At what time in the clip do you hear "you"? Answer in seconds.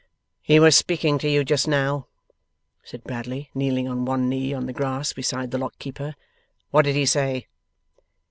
1.29-1.45